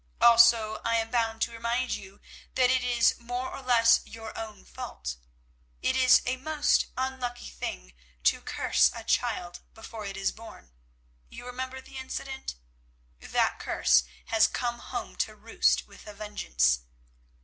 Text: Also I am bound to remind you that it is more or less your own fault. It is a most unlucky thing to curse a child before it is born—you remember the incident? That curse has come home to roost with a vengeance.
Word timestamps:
Also 0.19 0.81
I 0.83 0.95
am 0.95 1.11
bound 1.11 1.43
to 1.43 1.51
remind 1.51 1.91
you 1.93 2.21
that 2.55 2.71
it 2.71 2.83
is 2.83 3.19
more 3.19 3.51
or 3.51 3.61
less 3.61 4.01
your 4.03 4.35
own 4.35 4.65
fault. 4.65 5.17
It 5.83 5.95
is 5.95 6.23
a 6.25 6.37
most 6.37 6.87
unlucky 6.97 7.51
thing 7.51 7.93
to 8.23 8.41
curse 8.41 8.89
a 8.95 9.03
child 9.03 9.59
before 9.75 10.03
it 10.07 10.17
is 10.17 10.31
born—you 10.31 11.45
remember 11.45 11.81
the 11.81 11.97
incident? 11.99 12.55
That 13.19 13.59
curse 13.59 14.01
has 14.25 14.47
come 14.47 14.79
home 14.79 15.17
to 15.17 15.35
roost 15.35 15.85
with 15.85 16.07
a 16.07 16.15
vengeance. 16.15 16.79